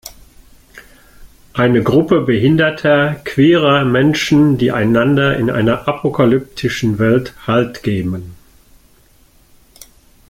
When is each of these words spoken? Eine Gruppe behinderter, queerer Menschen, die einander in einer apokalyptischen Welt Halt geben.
Eine 1.53 1.83
Gruppe 1.83 2.21
behinderter, 2.21 3.17
queerer 3.23 3.85
Menschen, 3.85 4.57
die 4.57 4.71
einander 4.71 5.37
in 5.37 5.51
einer 5.51 5.87
apokalyptischen 5.87 6.97
Welt 6.97 7.35
Halt 7.45 7.83
geben. 7.83 8.35